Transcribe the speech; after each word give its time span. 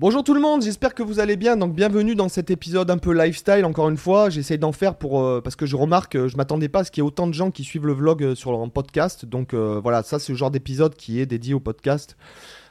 Bonjour 0.00 0.24
tout 0.24 0.32
le 0.32 0.40
monde, 0.40 0.62
j'espère 0.62 0.94
que 0.94 1.02
vous 1.02 1.20
allez 1.20 1.36
bien. 1.36 1.58
Donc 1.58 1.74
bienvenue 1.74 2.14
dans 2.14 2.30
cet 2.30 2.50
épisode 2.50 2.90
un 2.90 2.96
peu 2.96 3.12
lifestyle. 3.12 3.66
Encore 3.66 3.90
une 3.90 3.98
fois, 3.98 4.30
j'essaye 4.30 4.56
d'en 4.56 4.72
faire 4.72 4.94
pour 4.94 5.20
euh, 5.20 5.42
parce 5.44 5.56
que 5.56 5.66
je 5.66 5.76
remarque, 5.76 6.14
euh, 6.14 6.26
je 6.26 6.38
m'attendais 6.38 6.70
pas 6.70 6.78
à 6.78 6.84
ce 6.84 6.90
qu'il 6.90 7.02
y 7.02 7.04
ait 7.04 7.06
autant 7.06 7.26
de 7.26 7.34
gens 7.34 7.50
qui 7.50 7.64
suivent 7.64 7.84
le 7.84 7.92
vlog 7.92 8.24
euh, 8.24 8.34
sur 8.34 8.50
leur 8.50 8.66
podcast. 8.70 9.26
Donc 9.26 9.52
voilà, 9.52 10.02
ça 10.02 10.18
c'est 10.18 10.32
le 10.32 10.38
genre 10.38 10.50
d'épisode 10.50 10.94
qui 10.94 11.20
est 11.20 11.26
dédié 11.26 11.52
au 11.52 11.60
podcast. 11.60 12.16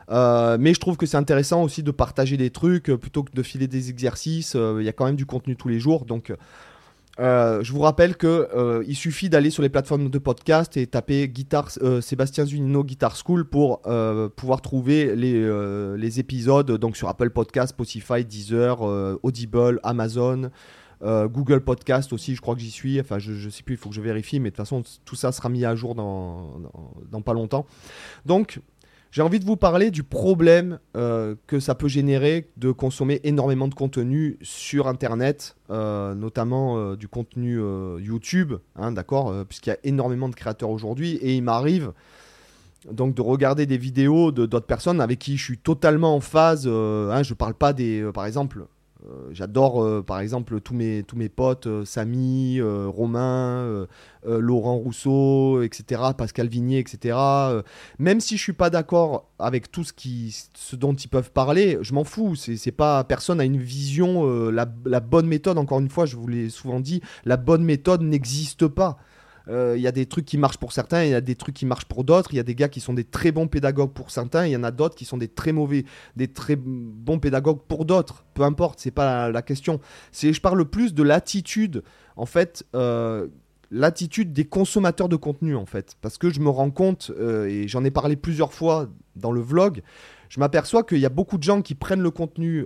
Mais 0.10 0.73
je 0.73 0.79
trouve 0.79 0.97
que 0.97 1.05
c'est 1.05 1.18
intéressant 1.18 1.62
aussi 1.62 1.84
de 1.84 1.92
partager 1.92 2.36
des 2.36 2.50
trucs 2.50 2.86
plutôt 2.86 3.21
que 3.21 3.32
de 3.32 3.43
filer 3.43 3.68
des 3.68 3.91
exercices. 3.91 4.55
Il 4.55 4.84
y 4.84 4.89
a 4.89 4.91
quand 4.91 5.05
même 5.05 5.16
du 5.16 5.27
contenu 5.27 5.55
tous 5.55 5.68
les 5.68 5.80
jours, 5.80 6.05
donc. 6.05 6.34
Euh, 7.20 7.61
je 7.63 7.73
vous 7.73 7.81
rappelle 7.81 8.15
que 8.15 8.47
euh, 8.55 8.83
il 8.88 8.95
suffit 8.95 9.29
d'aller 9.29 9.49
sur 9.49 9.61
les 9.61 9.70
plateformes 9.70 10.09
de 10.09 10.17
podcast 10.20 10.77
et 10.77 10.88
taper 10.88 11.27
guitare 11.27 11.70
euh, 11.81 11.99
Sébastien 12.02 12.45
Zunino 12.45 12.84
Guitar 12.84 13.15
School 13.15 13.45
pour 13.45 13.81
euh, 13.88 14.29
pouvoir 14.29 14.61
trouver 14.61 15.15
les, 15.15 15.49
les 15.97 16.20
épisodes 16.20 16.71
donc 16.71 16.95
sur 16.95 17.09
Apple 17.09 17.29
Podcast, 17.29 17.70
Spotify, 17.70 18.23
Deezer, 18.23 18.81
Audible, 19.23 19.80
Amazon, 19.84 20.49
Google 21.02 21.61
Podcast 21.61 22.13
aussi. 22.13 22.35
Je 22.35 22.41
crois 22.41 22.55
que 22.55 22.61
j'y 22.61 22.71
suis. 22.71 22.99
Enfin, 22.99 23.20
je, 23.20 23.33
je 23.33 23.49
sais 23.49 23.63
plus. 23.63 23.75
Il 23.75 23.77
faut 23.77 23.89
que 23.89 23.95
je 23.95 24.02
vérifie. 24.02 24.39
Mais 24.39 24.49
de 24.49 24.55
toute 24.55 24.66
façon, 24.66 24.83
tout 25.05 25.16
ça 25.16 25.31
sera 25.31 25.49
mis 25.49 25.66
à 25.66 25.75
jour 25.75 25.95
dans, 25.95 26.59
dans, 26.59 26.94
dans 27.09 27.22
pas 27.22 27.33
longtemps. 27.33 27.66
Donc 28.25 28.59
j'ai 29.12 29.22
envie 29.22 29.40
de 29.40 29.45
vous 29.45 29.58
parler 29.58 29.91
du 29.91 30.04
problème 30.04 30.80
euh, 30.95 31.36
que 31.48 31.59
ça 31.59 31.76
peut 31.76 31.88
générer 31.88 32.50
de 32.58 32.72
consommer 32.72 33.20
énormément 33.23 33.67
de 33.67 33.73
contenu 33.73 34.38
sur 34.41 34.88
Internet, 34.88 35.55
euh, 35.72 36.13
notamment 36.13 36.77
euh, 36.77 36.95
du 36.95 37.08
contenu 37.08 37.59
YouTube, 38.00 38.53
hein, 38.76 38.91
d'accord, 38.91 39.34
puisqu'il 39.48 39.70
y 39.70 39.73
a 39.73 39.77
énormément 39.84 40.30
de 40.30 40.36
créateurs 40.36 40.70
aujourd'hui, 40.70 41.16
et 41.22 41.36
il 41.36 41.41
m'arrive 41.41 41.94
donc 42.91 43.16
de 43.16 43.22
regarder 43.22 43.66
des 43.66 43.77
vidéos 43.77 44.31
de 44.31 44.45
d'autres 44.45 44.66
personnes 44.66 45.02
avec 45.02 45.20
qui 45.20 45.38
je 45.38 45.44
suis 45.44 45.58
totalement 45.58 46.16
en 46.16 46.20
phase. 46.20 46.64
euh, 46.66 47.12
hein, 47.12 47.23
je 47.23 47.34
parle 47.34 47.53
pas 47.53 47.73
des, 47.73 48.09
par 48.14 48.26
exemple. 48.26 48.66
Euh, 49.08 49.30
J'adore 49.31 49.81
euh, 49.81 50.03
par 50.03 50.20
exemple 50.20 50.59
tous 50.59 50.73
mes, 50.73 51.03
tous 51.03 51.16
mes 51.16 51.30
potes, 51.30 51.67
euh, 51.67 51.86
Samy, 51.86 52.59
Romain, 52.61 53.88
Laurent 54.25 54.75
Rousseau, 54.75 55.61
etc., 55.61 56.02
Pascal 56.17 56.47
Vignier, 56.47 56.80
etc. 56.80 57.17
même 57.97 58.20
si 58.20 58.38
je 58.38 58.44
suis 58.44 58.53
pas 58.53 58.70
d'accord 58.70 59.30
avec 59.39 59.72
tout 59.72 59.83
ce, 59.83 59.94
qui, 59.94 60.36
ce 60.53 60.75
dont 60.75 60.94
ils 60.94 61.08
peuvent 61.08 61.31
parler, 61.31 61.77
je 61.81 61.94
m'en 61.94 62.03
fous. 62.03 62.36
C'est 62.36 62.72
pas 62.72 63.03
personne 63.03 63.39
a 63.39 63.45
une 63.45 63.58
vision. 63.58 64.50
la, 64.50 64.67
la 64.86 65.00
bonne 65.00 65.27
méthode, 65.27 65.58
encore 65.58 65.80
une 65.80 65.89
fois, 65.89 66.05
je 66.05 66.17
vous 66.17 66.27
l'ai 66.27 66.50
souvent 66.50 66.80
dit, 66.80 67.02
la 67.25 67.38
bonne 67.38 67.64
méthode 67.64 68.02
n'existe 68.02 68.67
pas. 68.67 68.97
Euh, 69.48 69.76
Il 69.78 69.82
y 69.82 69.88
a 69.88 69.92
des 69.92 70.06
trucs 70.06 70.26
qui 70.26 70.38
marchent 70.38 70.58
pour 70.58 70.73
certains, 70.73 71.04
il 71.04 71.12
y 71.12 71.16
a 71.16 71.22
des 71.22 71.36
trucs 71.36 71.56
qui 71.56 71.66
marchent 71.66 71.86
pour 71.86 72.04
d'autres. 72.04 72.34
Il 72.34 72.38
y 72.38 72.40
a 72.40 72.44
des 72.44 72.56
gars 72.56 72.70
qui 72.70 72.80
sont 72.80 72.94
des 72.94 73.04
très 73.04 73.32
bons 73.32 73.48
pédagogues 73.48 73.94
pour 73.94 74.12
certains, 74.12 74.45
il 74.45 74.52
y 74.52 74.56
en 74.56 74.64
a 74.64 74.72
d'autres 74.72 74.95
qui 74.95 75.06
sont 75.06 75.18
des 75.18 75.28
très 75.28 75.52
mauvais, 75.52 75.86
des 76.16 76.28
très 76.28 76.56
bons 76.56 77.20
pédagogues 77.20 77.62
pour 77.67 77.86
d'autres. 77.86 78.26
Peu 78.34 78.44
importe, 78.44 78.80
c'est 78.80 78.92
pas 78.92 79.30
la, 79.30 79.42
question. 79.42 79.80
C'est, 80.12 80.34
je 80.34 80.42
parle 80.42 80.66
plus 80.66 80.94
de 80.94 81.04
l'attitude, 81.04 81.84
en 82.16 82.26
fait. 82.26 82.66
euh, 82.76 83.28
l'attitude 83.72 84.34
des 84.34 84.45
consommateurs 84.45 85.10
de 85.10 85.16
contenu 85.16 85.56
en 85.56 85.67
fait 85.67 85.95
parce 86.02 86.17
que 86.17 86.32
je 86.32 86.40
me 86.40 86.50
rends 86.50 86.72
compte 86.72 87.12
euh, 87.20 87.45
et 87.45 87.67
j'en 87.67 87.84
ai 87.84 87.92
parlé 87.92 88.16
plusieurs 88.16 88.52
fois 88.52 88.90
dans 89.16 89.32
le 89.32 89.42
vlog 89.42 89.84
je 90.28 90.40
m'aperçois 90.40 90.84
qu'il 90.84 90.98
y 90.98 91.06
a 91.06 91.10
beaucoup 91.10 91.38
de 91.38 91.44
gens 91.44 91.62
qui 91.62 91.76
prennent 91.76 92.02
le 92.02 92.10
contenu 92.10 92.66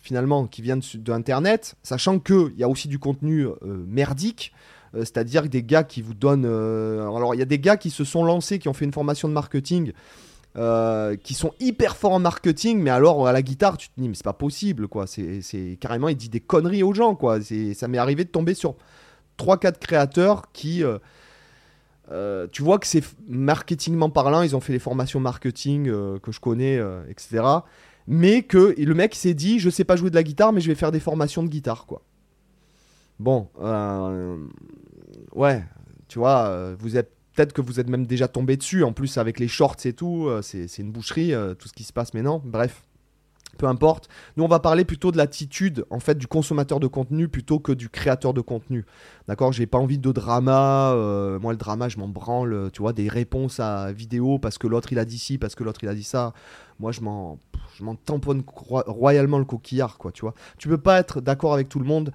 finalement 0.00 0.48
qui 0.48 0.60
vient 0.60 0.76
de, 0.76 1.12
internet 1.12 1.76
sachant 1.84 2.18
qu'il 2.18 2.54
y 2.56 2.64
a 2.64 2.68
aussi 2.68 2.88
du 2.88 2.98
contenu 2.98 3.46
merdique 3.62 4.52
euh, 4.96 5.00
c'est-à-dire 5.00 5.48
des 5.48 5.62
gars 5.62 5.84
qui 5.84 6.02
vous 6.02 6.14
donnent 6.14 6.46
euh, 6.46 7.02
alors 7.14 7.34
il 7.34 7.38
y 7.38 7.42
a 7.42 7.46
des 7.46 7.58
gars 7.58 7.76
qui 7.76 7.90
se 7.90 8.04
sont 8.04 8.24
lancés 8.24 8.58
qui 8.58 8.68
ont 8.68 8.72
fait 8.72 8.84
une 8.84 8.92
formation 8.92 9.28
de 9.28 9.32
marketing 9.32 9.92
euh, 10.56 11.16
qui 11.16 11.34
sont 11.34 11.52
hyper 11.60 11.98
forts 11.98 12.12
en 12.12 12.18
marketing, 12.18 12.80
mais 12.80 12.88
alors 12.88 13.26
à 13.26 13.32
la 13.32 13.42
guitare, 13.42 13.76
tu 13.76 13.90
te 13.90 14.00
dis, 14.00 14.08
mais 14.08 14.14
c'est 14.14 14.24
pas 14.24 14.32
possible, 14.32 14.88
quoi. 14.88 15.06
C'est 15.06 15.76
carrément, 15.78 16.08
il 16.08 16.16
dit 16.16 16.30
des 16.30 16.40
conneries 16.40 16.82
aux 16.82 16.94
gens, 16.94 17.14
quoi. 17.14 17.40
Ça 17.74 17.88
m'est 17.88 17.98
arrivé 17.98 18.24
de 18.24 18.30
tomber 18.30 18.54
sur 18.54 18.74
3-4 19.38 19.78
créateurs 19.78 20.50
qui. 20.54 20.82
tu 22.52 22.62
vois 22.62 22.78
que 22.78 22.86
c'est 22.86 23.04
marketingment 23.28 24.08
parlant, 24.08 24.40
ils 24.40 24.56
ont 24.56 24.60
fait 24.60 24.72
les 24.72 24.78
formations 24.78 25.20
marketing 25.20 25.92
que 26.22 26.32
je 26.32 26.40
connais, 26.40 26.80
etc. 27.10 27.42
Mais 28.06 28.40
que 28.40 28.74
le 28.78 28.94
mec 28.94 29.14
s'est 29.14 29.34
dit, 29.34 29.58
je 29.58 29.68
sais 29.68 29.84
pas 29.84 29.96
jouer 29.96 30.08
de 30.08 30.14
la 30.14 30.22
guitare, 30.22 30.54
mais 30.54 30.62
je 30.62 30.68
vais 30.68 30.74
faire 30.74 30.90
des 30.90 31.00
formations 31.00 31.42
de 31.42 31.48
guitare, 31.48 31.84
quoi. 31.84 32.00
Bon, 33.18 33.48
euh, 33.60 34.36
ouais, 35.34 35.64
tu 36.08 36.18
vois, 36.18 36.48
euh, 36.48 36.76
vous 36.78 36.96
êtes 36.96 37.12
peut-être 37.34 37.52
que 37.52 37.62
vous 37.62 37.80
êtes 37.80 37.88
même 37.88 38.06
déjà 38.06 38.28
tombé 38.28 38.56
dessus. 38.56 38.84
En 38.84 38.92
plus, 38.92 39.18
avec 39.18 39.38
les 39.38 39.48
shorts 39.48 39.76
et 39.84 39.92
tout, 39.92 40.26
euh, 40.26 40.42
c'est 40.42 40.78
une 40.78 40.92
boucherie, 40.92 41.32
tout 41.58 41.68
ce 41.68 41.72
qui 41.72 41.84
se 41.84 41.92
passe 41.92 42.14
maintenant. 42.14 42.42
Bref, 42.44 42.82
peu 43.58 43.66
importe. 43.66 44.08
Nous, 44.36 44.44
on 44.44 44.48
va 44.48 44.58
parler 44.58 44.84
plutôt 44.84 45.12
de 45.12 45.16
l'attitude, 45.16 45.86
en 45.88 45.98
fait, 45.98 46.16
du 46.18 46.26
consommateur 46.26 46.78
de 46.78 46.86
contenu 46.86 47.28
plutôt 47.28 47.58
que 47.58 47.72
du 47.72 47.88
créateur 47.88 48.34
de 48.34 48.42
contenu. 48.42 48.84
D'accord 49.28 49.52
J'ai 49.52 49.66
pas 49.66 49.78
envie 49.78 49.98
de 49.98 50.12
drama. 50.12 50.94
moi, 51.40 51.52
le 51.52 51.58
drama, 51.58 51.88
je 51.88 51.98
m'en 51.98 52.08
branle. 52.08 52.70
Tu 52.72 52.82
vois, 52.82 52.92
des 52.92 53.08
réponses 53.08 53.60
à 53.60 53.92
vidéo 53.92 54.38
parce 54.38 54.58
que 54.58 54.66
l'autre 54.66 54.92
il 54.92 54.98
a 54.98 55.06
dit 55.06 55.18
ci, 55.18 55.38
parce 55.38 55.54
que 55.54 55.64
l'autre 55.64 55.80
il 55.82 55.88
a 55.88 55.94
dit 55.94 56.04
ça. 56.04 56.34
Moi, 56.80 56.92
je 56.92 57.00
m'en, 57.00 57.38
je 57.76 57.84
m'en 57.84 57.94
tamponne 57.94 58.42
royalement 58.46 59.38
le 59.38 59.44
coquillard, 59.46 59.96
quoi. 59.98 60.12
Tu 60.12 60.22
vois 60.22 60.34
Tu 60.58 60.68
peux 60.68 60.78
pas 60.78 60.98
être 60.98 61.22
d'accord 61.22 61.54
avec 61.54 61.68
tout 61.70 61.78
le 61.78 61.86
monde 61.86 62.12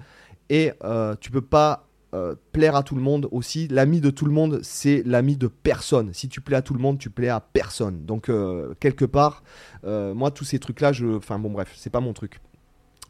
et 0.52 0.72
euh, 0.84 1.16
tu 1.18 1.30
peux 1.30 1.40
pas 1.40 1.88
euh, 2.14 2.34
plaire 2.52 2.76
à 2.76 2.82
tout 2.82 2.94
le 2.94 3.00
monde 3.00 3.26
aussi. 3.30 3.68
L'ami 3.68 4.02
de 4.02 4.10
tout 4.10 4.26
le 4.26 4.32
monde, 4.32 4.60
c'est 4.62 5.02
l'ami 5.06 5.38
de 5.38 5.46
personne. 5.46 6.12
Si 6.12 6.28
tu 6.28 6.42
plais 6.42 6.56
à 6.56 6.60
tout 6.60 6.74
le 6.74 6.78
monde, 6.78 6.98
tu 6.98 7.08
plais 7.08 7.30
à 7.30 7.40
personne. 7.40 8.04
Donc, 8.04 8.28
euh, 8.28 8.74
quelque 8.80 9.06
part, 9.06 9.42
euh, 9.86 10.12
moi, 10.12 10.30
tous 10.30 10.44
ces 10.44 10.58
trucs-là, 10.58 10.92
je. 10.92 11.06
Enfin, 11.06 11.38
bon, 11.38 11.50
bref, 11.50 11.72
c'est 11.74 11.88
pas 11.88 12.00
mon 12.00 12.12
truc. 12.12 12.42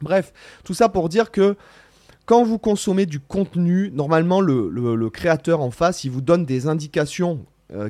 Bref, 0.03 0.33
tout 0.63 0.73
ça 0.73 0.89
pour 0.89 1.09
dire 1.09 1.33
que 1.33 1.57
quand 2.27 2.45
vous 2.45 2.61
consommez 2.61 3.05
du 3.05 3.19
contenu, 3.19 3.91
normalement, 3.93 4.41
le, 4.41 5.11
créateur 5.11 5.63
en 5.63 5.73
face, 5.73 6.05
il 6.05 6.13
vous 6.13 6.21
donne 6.21 6.47
des 6.47 6.69
indications 6.69 7.45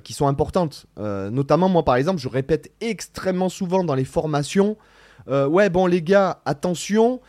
qui 0.05 0.15
sont 0.15 0.29
importantes. 0.29 0.87
Notamment, 0.97 1.69
moi, 1.69 1.85
par 1.85 1.97
exemple, 1.97 2.21
je 2.21 2.29
répète 2.29 2.73
extrêmement 2.81 3.51
souvent 3.51 3.85
dans 3.85 3.95
les 3.95 4.05
formations. 4.05 4.77
ouais, 5.29 5.69
bon, 5.69 5.87
les 5.87 6.03
gars, 6.03 6.41
attention, 6.47 7.21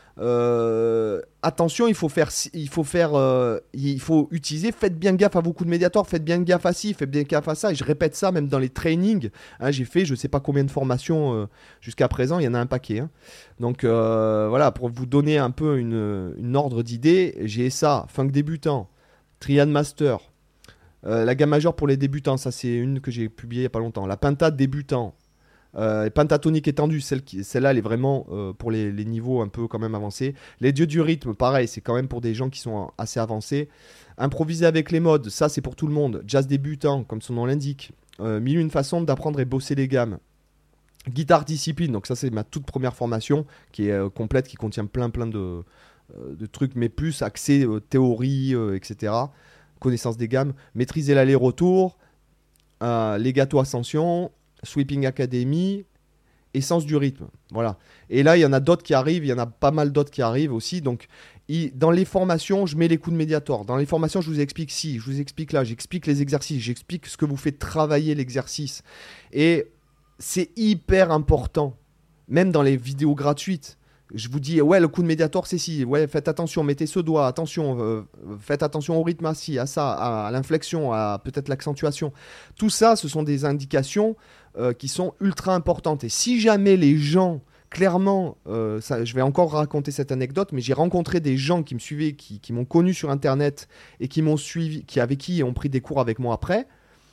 attention, 1.43 1.87
il 1.87 1.93
faut 1.93 2.09
faire, 2.09 2.29
il 2.53 2.69
faut 2.69 2.83
faire, 2.83 3.13
euh, 3.13 3.59
il 3.73 3.99
faut 3.99 4.27
utiliser. 4.31 4.71
Faites 4.71 4.97
bien 4.97 5.13
gaffe 5.13 5.35
à 5.35 5.41
vos 5.41 5.53
coups 5.53 5.67
de 5.67 5.71
médiator, 5.71 6.07
faites 6.07 6.23
bien 6.23 6.39
gaffe 6.41 6.65
à 6.65 6.73
ci, 6.73 6.93
faites 6.93 7.11
bien 7.11 7.23
gaffe 7.23 7.47
à 7.47 7.55
ça. 7.55 7.71
Et 7.71 7.75
je 7.75 7.83
répète 7.83 8.15
ça 8.15 8.31
même 8.31 8.47
dans 8.47 8.59
les 8.59 8.69
trainings. 8.69 9.29
Hein, 9.59 9.71
J'ai 9.71 9.85
fait, 9.85 10.05
je 10.05 10.15
sais 10.15 10.29
pas 10.29 10.39
combien 10.39 10.63
de 10.63 10.71
formations 10.71 11.33
euh, 11.35 11.45
jusqu'à 11.81 12.07
présent. 12.07 12.39
Il 12.39 12.45
y 12.45 12.47
en 12.47 12.53
a 12.53 12.59
un 12.59 12.65
paquet. 12.65 12.99
hein. 12.99 13.09
Donc 13.59 13.83
euh, 13.83 14.47
voilà, 14.49 14.71
pour 14.71 14.89
vous 14.89 15.05
donner 15.05 15.37
un 15.37 15.51
peu 15.51 15.77
une, 15.77 16.55
ordre 16.55 16.81
d'idée, 16.81 17.35
j'ai 17.41 17.69
ça, 17.69 18.05
funk 18.09 18.27
débutant, 18.27 18.89
Triad 19.39 19.67
Master, 19.67 20.19
la 21.03 21.35
gamme 21.35 21.49
majeure 21.49 21.75
pour 21.75 21.87
les 21.87 21.97
débutants, 21.97 22.37
ça 22.37 22.51
c'est 22.51 22.73
une 22.73 23.01
que 23.01 23.11
j'ai 23.11 23.27
publiée 23.27 23.61
il 23.61 23.63
y 23.63 23.67
a 23.67 23.69
pas 23.69 23.79
longtemps, 23.79 24.05
la 24.05 24.15
pentade 24.15 24.55
débutant, 24.55 25.15
euh, 25.75 26.09
pentatonique 26.09 26.67
étendue, 26.67 27.01
celle-là 27.01 27.72
elle 27.72 27.78
est 27.78 27.81
vraiment 27.81 28.28
euh, 28.31 28.53
pour 28.53 28.72
les, 28.72 28.91
les 28.91 29.06
niveaux 29.06 29.41
un 29.41 29.47
peu 29.47 29.67
quand 29.67 29.79
même 29.79 29.95
avancés. 29.95 30.35
Les 30.59 30.72
dieux 30.72 30.88
du 30.88 31.01
rythme, 31.01 31.34
pareil, 31.34 31.67
c'est 31.67 31.81
quand 31.81 31.95
même 31.95 32.07
pour 32.07 32.22
des 32.22 32.34
gens 32.34 32.50
qui 32.50 32.59
sont 32.59 32.91
assez 32.97 33.19
avancés. 33.19 33.69
Improviser 34.17 34.66
avec 34.66 34.91
les 34.91 35.00
modes, 35.00 35.29
ça 35.29 35.50
c'est 35.50 35.61
pour 35.61 35.75
tout 35.75 35.88
le 35.88 35.94
monde. 35.94 36.23
Jazz 36.28 36.47
débutant, 36.47 37.03
comme 37.03 37.22
son 37.22 37.34
nom 37.34 37.45
l'indique. 37.45 37.91
Euh, 38.19 38.39
mille 38.39 38.59
une 38.59 38.69
façons 38.69 39.01
d'apprendre 39.01 39.39
et 39.39 39.45
bosser 39.45 39.75
les 39.75 39.88
gammes. 39.88 40.19
Guitare 41.09 41.44
discipline, 41.44 41.91
donc 41.91 42.07
ça 42.07 42.16
c'est 42.16 42.29
ma 42.29 42.44
toute 42.44 42.66
première 42.66 42.95
formation 42.95 43.45
qui 43.72 43.90
est 43.90 44.09
complète, 44.13 44.47
qui 44.47 44.55
contient 44.55 44.85
plein 44.85 45.09
plein 45.09 45.28
de, 45.28 45.63
trucs, 46.51 46.75
mais 46.75 46.88
plus 46.88 47.22
axé 47.23 47.67
théorie, 47.90 48.55
etc. 48.73 49.11
Connaissance 49.81 50.16
des 50.16 50.29
gammes, 50.29 50.53
maîtriser 50.75 51.13
l'aller-retour, 51.13 51.97
euh, 52.84 53.17
Legato 53.17 53.59
Ascension, 53.59 54.31
Sweeping 54.63 55.06
Academy, 55.06 55.85
Essence 56.53 56.85
du 56.85 56.96
rythme. 56.96 57.25
Voilà. 57.51 57.78
Et 58.09 58.22
là, 58.22 58.37
il 58.37 58.41
y 58.41 58.46
en 58.46 58.53
a 58.53 58.59
d'autres 58.59 58.84
qui 58.84 58.93
arrivent, 58.93 59.26
il 59.26 59.29
y 59.29 59.34
en 59.34 59.40
a 59.40 59.47
pas 59.47 59.72
mal 59.72 59.91
d'autres 59.91 60.11
qui 60.11 60.22
arrivent 60.22 60.53
aussi. 60.53 60.82
Donc, 60.82 61.08
dans 61.73 61.91
les 61.91 62.05
formations, 62.05 62.66
je 62.66 62.78
mets 62.78 62.87
les 62.87 62.97
coups 62.97 63.14
de 63.14 63.17
médiator. 63.17 63.66
Dans 63.66 63.76
les 63.76 63.85
formations, 63.85 64.22
je 64.22 64.29
vous 64.29 64.40
explique 64.40 64.72
si, 64.72 64.99
je 64.99 65.05
vous 65.05 65.20
explique 65.20 65.52
là, 65.52 65.64
j'explique 65.64 66.05
les 66.05 66.22
exercices, 66.22 66.61
j'explique 66.61 67.08
ce 67.08 67.17
que 67.17 67.26
vous 67.26 67.37
fait 67.37 67.52
travailler 67.52 68.14
l'exercice. 68.16 68.84
Et 69.32 69.72
c'est 70.20 70.52
hyper 70.55 71.11
important, 71.11 71.76
même 72.28 72.52
dans 72.52 72.61
les 72.61 72.78
vidéos 72.78 73.16
gratuites. 73.16 73.78
Je 74.14 74.29
vous 74.29 74.40
dis, 74.40 74.61
ouais, 74.61 74.79
le 74.79 74.87
coup 74.87 75.02
de 75.02 75.08
médiator, 75.08 75.47
c'est 75.47 75.58
si. 75.58 75.84
Ouais, 75.84 76.05
faites 76.05 76.28
attention, 76.28 76.64
mettez 76.64 76.85
ce 76.85 76.99
doigt, 76.99 77.26
attention, 77.26 77.78
euh, 77.79 78.03
faites 78.40 78.61
attention 78.61 78.97
au 78.99 79.02
rythme, 79.02 79.26
à 79.26 79.34
ci, 79.34 79.58
à 79.58 79.66
ça, 79.66 79.91
à 79.91 80.29
l'inflexion, 80.29 80.93
à 80.93 81.20
peut-être 81.23 81.49
l'accentuation. 81.49 82.14
Tout 82.55 82.70
ça, 82.70 82.96
ce 82.96 83.08
sont 83.08 83.23
des 83.23 83.43
indications 83.43 84.16
euh, 84.58 84.73
qui 84.73 84.88
sont 84.88 85.14
ultra 85.20 85.55
importantes. 85.55 86.03
Et 86.03 86.09
si 86.09 86.40
jamais 86.40 86.78
les 86.78 86.97
gens, 86.97 87.41
clairement, 87.70 88.38
euh, 88.47 88.79
je 88.82 89.14
vais 89.16 89.22
encore 89.22 89.52
raconter 89.52 89.91
cette 89.91 90.11
anecdote, 90.11 90.50
mais 90.52 90.61
j'ai 90.61 90.73
rencontré 90.73 91.20
des 91.20 91.38
gens 91.38 91.64
qui 91.64 91.73
me 91.73 91.79
suivaient, 91.79 92.14
qui, 92.14 92.53
m'ont 92.53 92.66
connu 92.66 92.94
sur 92.94 93.09
Internet 93.09 93.67
et 94.00 94.08
qui 94.08 94.22
m'ont 94.22 94.38
suivi, 94.38 94.85
qui 94.85 95.00
avec 95.00 95.17
qui 95.17 95.44
ont 95.44 95.53
pris 95.53 95.70
des 95.70 95.82
cours 95.82 96.00
avec 96.00 96.20
moi 96.20 96.35
après. 96.35 96.67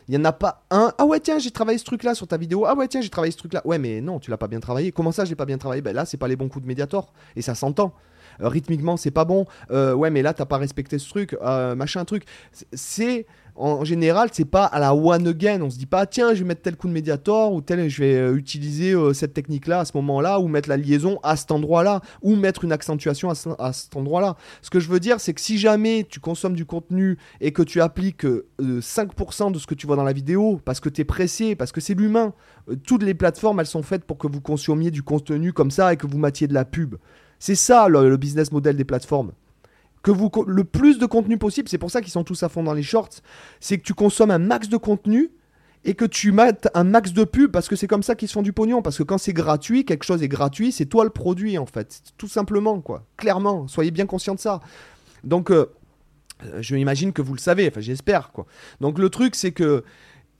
Il 0.08 0.12
n'y 0.12 0.18
en 0.18 0.24
a 0.24 0.32
pas 0.32 0.64
un. 0.70 0.92
Ah 0.98 1.06
ouais, 1.06 1.20
tiens, 1.20 1.38
j'ai 1.38 1.50
travaillé 1.50 1.78
ce 1.78 1.84
truc-là 1.84 2.14
sur 2.14 2.26
ta 2.26 2.36
vidéo. 2.36 2.66
Ah 2.66 2.74
ouais, 2.74 2.88
tiens, 2.88 3.00
j'ai 3.00 3.10
travaillé 3.10 3.32
ce 3.32 3.38
truc-là. 3.38 3.62
Ouais, 3.64 3.78
mais 3.78 4.00
non, 4.00 4.18
tu 4.18 4.30
l'as 4.30 4.36
pas 4.36 4.48
bien 4.48 4.60
travaillé. 4.60 4.92
Comment 4.92 5.12
ça, 5.12 5.24
j'ai 5.24 5.36
pas 5.36 5.46
bien 5.46 5.56
travaillé? 5.56 5.82
Ben 5.82 5.94
là, 5.94 6.04
c'est 6.04 6.16
pas 6.16 6.28
les 6.28 6.36
bons 6.36 6.48
coups 6.48 6.64
de 6.64 6.68
Mediator. 6.68 7.12
Et 7.36 7.42
ça 7.42 7.54
s'entend. 7.54 7.94
Euh, 8.40 8.48
rythmiquement, 8.48 8.96
c'est 8.96 9.10
pas 9.10 9.24
bon. 9.24 9.46
Euh, 9.70 9.94
ouais, 9.94 10.10
mais 10.10 10.22
là, 10.22 10.34
t'as 10.34 10.46
pas 10.46 10.58
respecté 10.58 10.98
ce 10.98 11.08
truc. 11.08 11.36
Euh, 11.42 11.74
machin 11.74 12.04
truc. 12.04 12.24
C'est 12.72 13.26
en 13.56 13.84
général, 13.84 14.30
c'est 14.32 14.46
pas 14.46 14.64
à 14.64 14.78
la 14.78 14.94
one 14.94 15.26
again. 15.26 15.60
On 15.60 15.68
se 15.68 15.76
dit 15.76 15.86
pas, 15.86 16.06
tiens, 16.06 16.32
je 16.32 16.40
vais 16.40 16.48
mettre 16.48 16.62
tel 16.62 16.76
coup 16.76 16.88
de 16.88 16.92
médiator 16.92 17.52
ou 17.52 17.60
tel, 17.60 17.90
je 17.90 18.02
vais 18.02 18.32
utiliser 18.32 18.94
cette 19.12 19.34
technique-là 19.34 19.80
à 19.80 19.84
ce 19.84 19.92
moment-là, 19.96 20.40
ou 20.40 20.48
mettre 20.48 20.68
la 20.68 20.78
liaison 20.78 21.18
à 21.22 21.36
cet 21.36 21.50
endroit-là, 21.50 22.00
ou 22.22 22.36
mettre 22.36 22.64
une 22.64 22.72
accentuation 22.72 23.28
à, 23.30 23.72
cet 23.72 23.96
endroit-là. 23.96 24.36
Ce 24.62 24.70
que 24.70 24.80
je 24.80 24.88
veux 24.88 25.00
dire, 25.00 25.20
c'est 25.20 25.34
que 25.34 25.40
si 25.42 25.58
jamais 25.58 26.06
tu 26.08 26.20
consommes 26.20 26.54
du 26.54 26.64
contenu 26.64 27.18
et 27.40 27.52
que 27.52 27.62
tu 27.62 27.82
appliques 27.82 28.24
5% 28.24 28.28
euh, 28.60 29.50
de 29.50 29.58
ce 29.58 29.66
que 29.66 29.74
tu 29.74 29.86
vois 29.86 29.96
dans 29.96 30.04
la 30.04 30.14
vidéo, 30.14 30.60
parce 30.64 30.80
que 30.80 30.88
tu 30.88 31.02
es 31.02 31.04
pressé, 31.04 31.54
parce 31.54 31.72
que 31.72 31.80
c'est 31.80 31.94
l'humain, 31.94 32.32
toutes 32.84 33.02
les 33.02 33.14
plateformes, 33.14 33.60
elles 33.60 33.66
sont 33.66 33.82
faites 33.82 34.04
pour 34.04 34.18
que 34.18 34.26
vous 34.26 34.40
consommiez 34.40 34.90
du 34.90 35.02
contenu 35.02 35.52
comme 35.52 35.70
ça 35.70 35.92
et 35.92 35.96
que 35.96 36.06
vous 36.06 36.18
mattiez 36.18 36.46
de 36.46 36.54
la 36.54 36.64
pub. 36.64 36.96
C'est 37.40 37.56
ça 37.56 37.88
le 37.88 38.16
business 38.16 38.52
model 38.52 38.76
des 38.76 38.84
plateformes 38.84 39.32
que 40.02 40.10
vous 40.10 40.30
le 40.46 40.64
plus 40.64 40.98
de 40.98 41.06
contenu 41.06 41.38
possible, 41.38 41.68
c'est 41.68 41.78
pour 41.78 41.90
ça 41.90 42.00
qu'ils 42.00 42.12
sont 42.12 42.24
tous 42.24 42.42
à 42.42 42.48
fond 42.48 42.62
dans 42.62 42.72
les 42.72 42.82
shorts, 42.82 43.20
c'est 43.60 43.78
que 43.78 43.82
tu 43.82 43.94
consommes 43.94 44.30
un 44.30 44.38
max 44.38 44.68
de 44.68 44.76
contenu 44.76 45.30
et 45.84 45.94
que 45.94 46.04
tu 46.04 46.32
mettes 46.32 46.68
un 46.74 46.84
max 46.84 47.12
de 47.12 47.24
pub 47.24 47.50
parce 47.50 47.68
que 47.68 47.76
c'est 47.76 47.86
comme 47.86 48.02
ça 48.02 48.14
qu'ils 48.14 48.28
font 48.28 48.42
du 48.42 48.52
pognon 48.52 48.82
parce 48.82 48.98
que 48.98 49.02
quand 49.02 49.18
c'est 49.18 49.32
gratuit, 49.32 49.84
quelque 49.84 50.04
chose 50.04 50.22
est 50.22 50.28
gratuit, 50.28 50.72
c'est 50.72 50.86
toi 50.86 51.04
le 51.04 51.10
produit 51.10 51.58
en 51.58 51.66
fait, 51.66 52.02
tout 52.18 52.28
simplement 52.28 52.80
quoi. 52.80 53.04
Clairement, 53.16 53.68
soyez 53.68 53.90
bien 53.90 54.06
conscient 54.06 54.34
de 54.34 54.40
ça. 54.40 54.60
Donc 55.24 55.50
euh, 55.50 55.66
je 56.60 56.74
m'imagine 56.74 57.12
que 57.12 57.22
vous 57.22 57.34
le 57.34 57.40
savez, 57.40 57.68
enfin 57.68 57.80
j'espère 57.80 58.32
quoi. 58.32 58.46
Donc 58.80 58.98
le 58.98 59.08
truc 59.10 59.34
c'est 59.34 59.52
que 59.52 59.84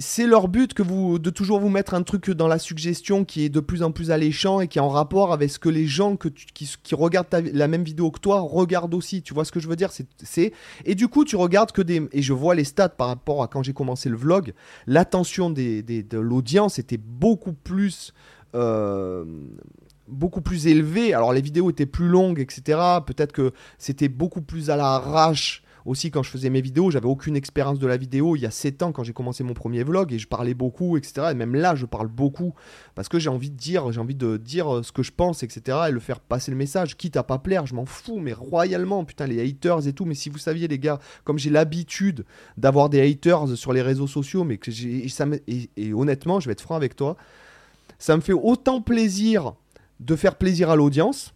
c'est 0.00 0.26
leur 0.26 0.49
but 0.49 0.73
que 0.73 0.82
vous 0.82 1.19
de 1.19 1.29
toujours 1.29 1.61
vous 1.61 1.69
mettre 1.69 1.93
un 1.93 2.02
truc 2.02 2.31
dans 2.31 2.49
la 2.49 2.58
suggestion 2.58 3.26
qui 3.26 3.44
est 3.44 3.50
de 3.50 3.61
plus 3.61 3.82
en 3.82 3.93
plus 3.93 4.11
alléchant 4.11 4.61
et 4.61 4.67
qui 4.67 4.79
est 4.79 4.81
en 4.81 4.88
rapport 4.88 5.31
avec 5.31 5.50
ce 5.50 5.58
que 5.58 5.69
les 5.69 5.87
gens 5.87 6.17
que 6.17 6.29
qui, 6.29 6.94
regardent 6.94 7.29
la 7.52 7.69
même 7.69 7.85
vidéo 7.85 8.11
que 8.11 8.19
toi 8.19 8.41
regardent 8.41 8.94
aussi. 8.94 9.23
Tu 9.23 9.35
vois 9.35 9.44
ce 9.44 9.52
que 9.52 9.61
je 9.61 9.69
veux 9.69 9.76
dire? 9.76 9.91
C'est 9.93 10.52
et 10.87 10.94
du 10.94 11.08
coup 11.08 11.26
tu 11.26 11.37
regardes 11.37 11.73
que 11.73 11.82
des 11.82 12.08
et 12.12 12.23
je 12.23 12.32
vois 12.32 12.55
les 12.55 12.64
stats 12.64 12.88
par 12.88 13.08
rapport 13.08 13.43
à 13.43 13.47
quand 13.47 13.62
j'ai 13.62 13.75
commencé 13.75 14.08
le 14.08 14.17
vlog. 14.17 14.55
L'attention 14.87 15.50
des, 15.50 15.82
de 15.82 16.19
l'audience 16.19 16.79
était 16.79 16.99
beaucoup 16.99 17.53
plus 17.53 18.14
euh, 18.55 19.25
beaucoup 20.08 20.41
plus 20.41 20.67
élevée. 20.67 21.12
Alors 21.12 21.35
les 21.35 21.43
vidéos 21.43 21.69
étaient 21.69 21.85
plus 21.85 22.08
longues, 22.08 22.41
etc. 22.41 22.79
Peut-être 23.06 23.32
que 23.32 23.53
c'était 23.76 24.08
beaucoup 24.08 24.41
plus 24.41 24.70
à 24.70 24.76
l'arrache 24.76 25.62
aussi 25.90 26.10
quand 26.10 26.22
je 26.22 26.31
faisais 26.31 26.50
mes 26.50 26.60
vidéos, 26.60 26.90
j'avais 26.90 27.08
aucune 27.08 27.37
expérience 27.37 27.78
de 27.78 27.87
la 27.87 27.96
vidéo 27.96 28.37
il 28.37 28.42
y 28.42 28.46
a 28.46 28.50
7 28.50 28.82
ans 28.82 28.92
quand 28.92 29.02
j'ai 29.02 29.12
commencé 29.12 29.42
mon 29.42 29.54
premier 29.54 29.82
vlog 29.82 30.12
et 30.12 30.19
je 30.19 30.28
parlais 30.28 30.54
beaucoup, 30.54 30.96
etc. 30.96 31.28
Et 31.32 31.34
même 31.34 31.54
là, 31.54 31.75
je 31.75 31.84
parle 31.84 32.06
beaucoup 32.06 32.54
parce 32.94 33.08
que 33.08 33.19
j'ai 33.19 33.28
envie 33.28 33.50
de 33.50 33.56
dire, 33.56 33.90
j'ai 33.90 34.00
envie 34.00 34.14
de 34.14 34.37
dire 34.37 34.76
euh, 34.76 34.82
ce 34.82 34.92
que 34.92 35.02
je 35.02 35.10
pense, 35.10 35.42
etc. 35.42 35.78
Et 35.88 35.90
le 35.90 36.00
faire 36.00 36.20
passer 36.20 36.52
le 36.52 36.56
message, 36.56 36.96
quitte 36.96 37.16
à 37.16 37.25
pas 37.25 37.38
plaire, 37.38 37.66
je 37.66 37.75
m'en 37.75 37.87
fous, 37.87 38.20
mais 38.20 38.32
royalement, 38.32 39.04
putain, 39.04 39.26
les 39.26 39.46
haters 39.46 39.88
et 39.88 39.92
tout. 39.92 40.04
Mais 40.04 40.14
si 40.14 40.31
vous 40.31 40.38
saviez, 40.38 40.69
les 40.69 40.78
gars, 40.78 41.00
comme 41.25 41.38
j'ai 41.38 41.50
l'habitude 41.50 42.25
d'avoir 42.56 42.88
des 42.88 43.00
haters 43.00 43.56
sur 43.56 43.72
les 43.72 43.82
réseaux 43.82 44.06
sociaux, 44.06 44.44
mais 44.44 44.58
que 44.58 44.70
j'ai, 44.70 45.06
et 45.76 45.93
honnêtement, 45.93 46.38
je 46.38 46.46
vais 46.46 46.52
être 46.52 46.60
franc 46.60 46.76
avec 46.76 46.94
toi, 46.94 47.16
ça 47.98 48.16
me 48.16 48.20
fait 48.20 48.32
autant 48.32 48.81
plaisir 48.81 49.54
de 49.98 50.16
faire 50.16 50.36
plaisir 50.36 50.70
à 50.70 50.76
l'audience 50.76 51.34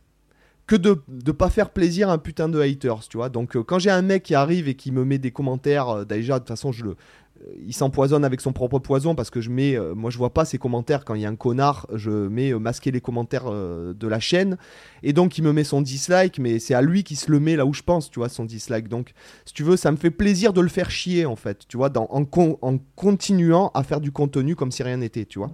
que 0.66 0.76
de 0.76 1.02
ne 1.08 1.32
pas 1.32 1.50
faire 1.50 1.70
plaisir 1.70 2.08
à 2.08 2.14
un 2.14 2.18
putain 2.18 2.48
de 2.48 2.60
haters, 2.60 3.06
tu 3.08 3.16
vois. 3.16 3.28
Donc 3.28 3.56
euh, 3.56 3.62
quand 3.62 3.78
j'ai 3.78 3.90
un 3.90 4.02
mec 4.02 4.22
qui 4.22 4.34
arrive 4.34 4.68
et 4.68 4.74
qui 4.74 4.92
me 4.92 5.04
met 5.04 5.18
des 5.18 5.30
commentaires, 5.30 5.88
euh, 5.88 6.04
déjà 6.04 6.34
de 6.34 6.38
toute 6.38 6.48
façon 6.48 6.72
je 6.72 6.84
le, 6.84 6.90
euh, 6.90 7.52
il 7.66 7.74
s'empoisonne 7.74 8.24
avec 8.24 8.40
son 8.40 8.54
propre 8.54 8.78
poison 8.78 9.14
parce 9.14 9.28
que 9.28 9.42
je 9.42 9.50
mets, 9.50 9.78
moi 9.94 10.10
je 10.10 10.16
vois 10.16 10.32
pas 10.32 10.46
ses 10.46 10.56
commentaires 10.56 11.04
quand 11.04 11.14
il 11.14 11.20
y 11.20 11.26
a 11.26 11.28
un 11.28 11.36
connard, 11.36 11.86
je 11.92 12.10
mets 12.10 12.54
masquer 12.54 12.92
les 12.92 13.02
commentaires 13.02 13.50
de 13.50 14.08
la 14.08 14.20
chaîne 14.20 14.56
et 15.02 15.12
donc 15.12 15.36
il 15.36 15.44
me 15.44 15.52
met 15.52 15.64
son 15.64 15.82
dislike, 15.82 16.38
mais 16.38 16.58
c'est 16.58 16.74
à 16.74 16.80
lui 16.80 17.04
qui 17.04 17.16
se 17.16 17.30
le 17.30 17.40
met 17.40 17.56
là 17.56 17.66
où 17.66 17.74
je 17.74 17.82
pense, 17.82 18.10
tu 18.10 18.20
vois, 18.20 18.30
son 18.30 18.44
dislike. 18.44 18.88
Donc 18.88 19.12
si 19.44 19.52
tu 19.52 19.64
veux, 19.64 19.76
ça 19.76 19.90
me 19.90 19.96
fait 19.96 20.10
plaisir 20.10 20.54
de 20.54 20.62
le 20.62 20.68
faire 20.68 20.90
chier 20.90 21.26
en 21.26 21.36
fait, 21.36 21.66
tu 21.68 21.76
vois, 21.76 21.92
en, 21.98 22.26
en 22.62 22.78
continuant 22.96 23.70
à 23.74 23.82
faire 23.82 24.00
du 24.00 24.12
contenu 24.12 24.56
comme 24.56 24.70
si 24.70 24.82
rien 24.82 24.96
n'était, 24.96 25.26
tu 25.26 25.38
vois. 25.38 25.50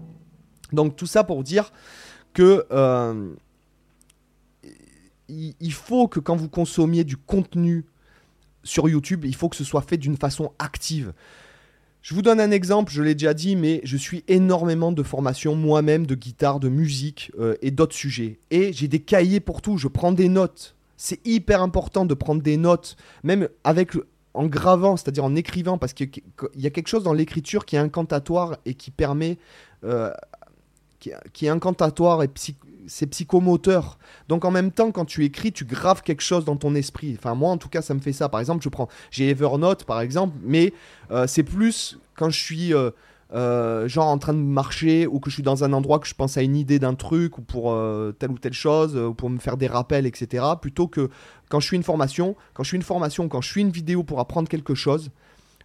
Donc 0.72 0.94
tout 0.94 1.06
ça 1.06 1.24
pour 1.24 1.42
dire 1.42 1.72
que 2.34 2.64
il 5.60 5.72
faut 5.72 6.08
que 6.08 6.20
quand 6.20 6.36
vous 6.36 6.48
consommiez 6.48 7.04
du 7.04 7.16
contenu 7.16 7.84
sur 8.64 8.88
YouTube, 8.88 9.24
il 9.24 9.34
faut 9.34 9.48
que 9.48 9.56
ce 9.56 9.64
soit 9.64 9.82
fait 9.82 9.96
d'une 9.96 10.16
façon 10.16 10.52
active. 10.58 11.12
Je 12.02 12.14
vous 12.14 12.22
donne 12.22 12.40
un 12.40 12.50
exemple, 12.50 12.92
je 12.92 13.02
l'ai 13.02 13.14
déjà 13.14 13.34
dit, 13.34 13.56
mais 13.56 13.82
je 13.84 13.96
suis 13.96 14.24
énormément 14.26 14.90
de 14.90 15.02
formations 15.02 15.54
moi-même, 15.54 16.06
de 16.06 16.14
guitare, 16.14 16.58
de 16.58 16.70
musique 16.70 17.30
euh, 17.38 17.56
et 17.60 17.70
d'autres 17.70 17.94
sujets. 17.94 18.38
Et 18.50 18.72
j'ai 18.72 18.88
des 18.88 19.00
cahiers 19.00 19.40
pour 19.40 19.60
tout, 19.60 19.76
je 19.76 19.86
prends 19.86 20.12
des 20.12 20.30
notes. 20.30 20.76
C'est 20.96 21.20
hyper 21.26 21.62
important 21.62 22.06
de 22.06 22.14
prendre 22.14 22.42
des 22.42 22.56
notes, 22.56 22.96
même 23.22 23.48
avec 23.64 23.92
en 24.32 24.46
gravant, 24.46 24.96
c'est-à-dire 24.96 25.24
en 25.24 25.34
écrivant, 25.34 25.76
parce 25.76 25.92
qu'il 25.92 26.10
y 26.56 26.66
a 26.66 26.70
quelque 26.70 26.88
chose 26.88 27.02
dans 27.02 27.12
l'écriture 27.12 27.66
qui 27.66 27.76
est 27.76 27.80
incantatoire 27.80 28.56
et 28.64 28.74
qui 28.74 28.90
permet, 28.90 29.36
euh, 29.84 30.10
qui, 31.00 31.46
est 31.46 31.48
incantatoire 31.48 32.22
et 32.22 32.28
psy, 32.28 32.56
c'est 32.90 33.06
psychomoteur. 33.06 33.98
Donc 34.28 34.44
en 34.44 34.50
même 34.50 34.72
temps, 34.72 34.90
quand 34.90 35.04
tu 35.04 35.24
écris, 35.24 35.52
tu 35.52 35.64
graves 35.64 36.02
quelque 36.02 36.22
chose 36.22 36.44
dans 36.44 36.56
ton 36.56 36.74
esprit. 36.74 37.16
Enfin, 37.16 37.34
moi, 37.34 37.50
en 37.50 37.56
tout 37.56 37.68
cas, 37.68 37.82
ça 37.82 37.94
me 37.94 38.00
fait 38.00 38.12
ça. 38.12 38.28
Par 38.28 38.40
exemple, 38.40 38.62
je 38.62 38.68
prends, 38.68 38.88
j'ai 39.10 39.30
Evernote, 39.30 39.84
par 39.84 40.00
exemple, 40.00 40.36
mais 40.42 40.74
euh, 41.10 41.26
c'est 41.26 41.44
plus 41.44 41.98
quand 42.16 42.30
je 42.30 42.38
suis 42.38 42.74
euh, 42.74 42.90
euh, 43.32 43.86
genre 43.86 44.08
en 44.08 44.18
train 44.18 44.34
de 44.34 44.40
marcher 44.40 45.06
ou 45.06 45.20
que 45.20 45.30
je 45.30 45.34
suis 45.34 45.42
dans 45.42 45.62
un 45.62 45.72
endroit 45.72 46.00
que 46.00 46.08
je 46.08 46.14
pense 46.14 46.36
à 46.36 46.42
une 46.42 46.56
idée 46.56 46.80
d'un 46.80 46.94
truc 46.94 47.38
ou 47.38 47.42
pour 47.42 47.76
telle 48.18 48.32
ou 48.32 48.38
telle 48.38 48.52
chose 48.52 48.96
ou 48.96 49.14
pour 49.14 49.30
me 49.30 49.38
faire 49.38 49.56
des 49.56 49.68
rappels, 49.68 50.04
etc. 50.04 50.44
Plutôt 50.60 50.88
que 50.88 51.10
quand 51.48 51.60
je 51.60 51.66
suis 51.66 51.76
une 51.76 51.84
formation, 51.84 52.34
quand 52.54 52.64
je 52.64 52.68
suis 52.68 52.76
une 52.76 52.82
formation, 52.82 53.28
quand 53.28 53.40
je 53.40 53.48
suis 53.48 53.60
une 53.60 53.70
vidéo 53.70 54.02
pour 54.02 54.18
apprendre 54.18 54.48
quelque 54.48 54.74
chose 54.74 55.10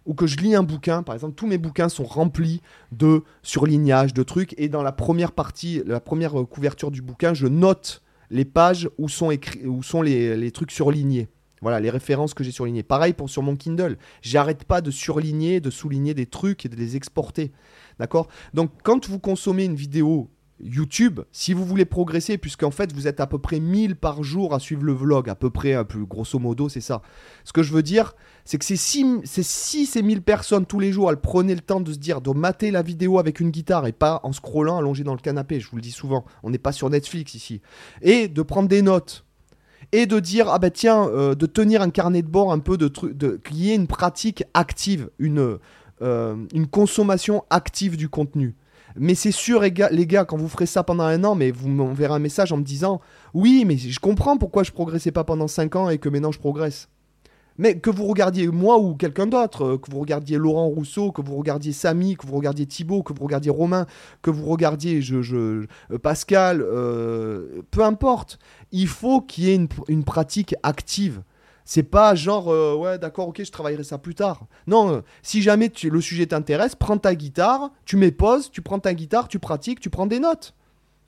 ou 0.06 0.14
que 0.14 0.26
je 0.26 0.36
lis 0.36 0.54
un 0.54 0.62
bouquin, 0.62 1.02
par 1.02 1.14
exemple, 1.14 1.34
tous 1.34 1.46
mes 1.46 1.58
bouquins 1.58 1.88
sont 1.88 2.04
remplis 2.04 2.62
de 2.92 3.22
surlignages, 3.42 4.14
de 4.14 4.22
trucs, 4.22 4.54
et 4.58 4.68
dans 4.68 4.82
la 4.82 4.92
première 4.92 5.32
partie, 5.32 5.82
la 5.84 6.00
première 6.00 6.40
euh, 6.40 6.44
couverture 6.44 6.90
du 6.90 7.02
bouquin, 7.02 7.34
je 7.34 7.46
note 7.46 8.02
les 8.30 8.44
pages 8.44 8.88
où 8.98 9.08
sont, 9.08 9.30
écrits, 9.30 9.66
où 9.66 9.82
sont 9.82 10.02
les, 10.02 10.50
trucs 10.50 10.70
surlignés. 10.70 11.28
Voilà, 11.62 11.80
les 11.80 11.90
références 11.90 12.34
que 12.34 12.44
j'ai 12.44 12.50
surlignées. 12.50 12.82
Pareil 12.82 13.12
pour 13.12 13.30
sur 13.30 13.42
mon 13.42 13.56
Kindle. 13.56 13.96
J'arrête 14.22 14.64
pas 14.64 14.80
de 14.80 14.90
surligner, 14.90 15.60
de 15.60 15.70
souligner 15.70 16.12
des 16.14 16.26
trucs 16.26 16.66
et 16.66 16.68
de 16.68 16.76
les 16.76 16.96
exporter. 16.96 17.52
D'accord? 17.98 18.28
Donc, 18.52 18.70
quand 18.82 19.08
vous 19.08 19.18
consommez 19.18 19.64
une 19.64 19.74
vidéo 19.74 20.28
YouTube, 20.60 21.20
si 21.32 21.52
vous 21.52 21.64
voulez 21.64 21.84
progresser, 21.84 22.38
puisqu'en 22.38 22.70
fait 22.70 22.92
vous 22.92 23.06
êtes 23.06 23.20
à 23.20 23.26
peu 23.26 23.38
près 23.38 23.60
1000 23.60 23.96
par 23.96 24.22
jour 24.22 24.54
à 24.54 24.58
suivre 24.58 24.84
le 24.84 24.92
vlog, 24.92 25.28
à 25.28 25.34
peu 25.34 25.50
près, 25.50 25.74
un 25.74 25.84
peu 25.84 26.04
grosso 26.04 26.38
modo, 26.38 26.68
c'est 26.68 26.80
ça. 26.80 27.02
Ce 27.44 27.52
que 27.52 27.62
je 27.62 27.72
veux 27.72 27.82
dire, 27.82 28.14
c'est 28.44 28.58
que 28.58 28.64
c'est 28.64 28.76
6 28.76 29.96
et 29.96 30.02
1000 30.02 30.22
personnes 30.22 30.66
tous 30.66 30.80
les 30.80 30.92
jours, 30.92 31.10
elles 31.10 31.20
prenaient 31.20 31.54
le 31.54 31.60
temps 31.60 31.80
de 31.80 31.92
se 31.92 31.98
dire, 31.98 32.20
de 32.20 32.30
mater 32.30 32.70
la 32.70 32.82
vidéo 32.82 33.18
avec 33.18 33.40
une 33.40 33.50
guitare 33.50 33.86
et 33.86 33.92
pas 33.92 34.20
en 34.22 34.32
scrollant 34.32 34.78
allongé 34.78 35.04
dans 35.04 35.14
le 35.14 35.20
canapé, 35.20 35.60
je 35.60 35.68
vous 35.68 35.76
le 35.76 35.82
dis 35.82 35.92
souvent, 35.92 36.24
on 36.42 36.50
n'est 36.50 36.58
pas 36.58 36.72
sur 36.72 36.88
Netflix 36.88 37.34
ici. 37.34 37.60
Et 38.02 38.28
de 38.28 38.42
prendre 38.42 38.68
des 38.68 38.82
notes. 38.82 39.24
Et 39.92 40.06
de 40.06 40.18
dire, 40.18 40.48
ah 40.48 40.58
ben 40.58 40.70
tiens, 40.70 41.06
euh, 41.08 41.36
de 41.36 41.46
tenir 41.46 41.80
un 41.80 41.90
carnet 41.90 42.22
de 42.22 42.26
bord 42.26 42.52
un 42.52 42.58
peu 42.58 42.76
de 42.76 42.88
trucs, 42.88 43.16
qu'il 43.44 43.58
y 43.58 43.70
ait 43.70 43.76
une 43.76 43.86
pratique 43.86 44.42
active, 44.52 45.10
une, 45.18 45.58
euh, 46.02 46.46
une 46.52 46.66
consommation 46.66 47.44
active 47.50 47.96
du 47.96 48.08
contenu. 48.08 48.56
Mais 48.98 49.14
c'est 49.14 49.32
sûr, 49.32 49.60
les 49.60 49.72
gars, 49.72 50.24
quand 50.24 50.36
vous 50.36 50.48
ferez 50.48 50.66
ça 50.66 50.82
pendant 50.82 51.04
un 51.04 51.22
an, 51.24 51.34
mais 51.34 51.50
vous 51.50 51.68
m'enverrez 51.68 52.14
un 52.14 52.18
message 52.18 52.52
en 52.52 52.56
me 52.56 52.62
disant 52.62 53.00
Oui, 53.34 53.64
mais 53.66 53.76
je 53.76 54.00
comprends 54.00 54.36
pourquoi 54.36 54.62
je 54.62 54.72
progressais 54.72 55.12
pas 55.12 55.24
pendant 55.24 55.48
5 55.48 55.76
ans 55.76 55.88
et 55.90 55.98
que 55.98 56.08
maintenant 56.08 56.32
je 56.32 56.38
progresse. 56.38 56.88
Mais 57.58 57.78
que 57.78 57.88
vous 57.88 58.06
regardiez 58.06 58.48
moi 58.48 58.78
ou 58.78 58.94
quelqu'un 58.94 59.26
d'autre, 59.26 59.64
euh, 59.64 59.78
que 59.78 59.90
vous 59.90 60.00
regardiez 60.00 60.36
Laurent 60.36 60.66
Rousseau, 60.66 61.10
que 61.10 61.22
vous 61.22 61.36
regardiez 61.36 61.72
Samy, 61.72 62.16
que 62.16 62.26
vous 62.26 62.36
regardiez 62.36 62.66
Thibaut, 62.66 63.02
que 63.02 63.14
vous 63.14 63.24
regardiez 63.24 63.50
Romain, 63.50 63.86
que 64.20 64.30
vous 64.30 64.44
regardiez 64.44 65.00
je, 65.00 65.22
je, 65.22 65.36
euh, 65.36 65.98
Pascal, 66.02 66.60
euh, 66.60 67.62
peu 67.70 67.82
importe, 67.82 68.38
il 68.72 68.88
faut 68.88 69.22
qu'il 69.22 69.44
y 69.44 69.50
ait 69.50 69.68
une 69.88 70.04
pratique 70.04 70.54
active. 70.62 71.22
C'est 71.68 71.82
pas 71.82 72.14
genre, 72.14 72.48
euh, 72.48 72.76
ouais, 72.76 72.96
d'accord, 72.96 73.26
ok, 73.26 73.42
je 73.44 73.50
travaillerai 73.50 73.82
ça 73.82 73.98
plus 73.98 74.14
tard. 74.14 74.46
Non, 74.68 74.88
euh, 74.88 75.00
si 75.22 75.42
jamais 75.42 75.70
le 75.82 76.00
sujet 76.00 76.26
t'intéresse, 76.26 76.76
prends 76.76 76.96
ta 76.96 77.16
guitare, 77.16 77.72
tu 77.84 77.96
mets 77.96 78.12
pause, 78.12 78.52
tu 78.52 78.62
prends 78.62 78.78
ta 78.78 78.94
guitare, 78.94 79.26
tu 79.26 79.40
pratiques, 79.40 79.80
tu 79.80 79.90
prends 79.90 80.06
des 80.06 80.20
notes. 80.20 80.54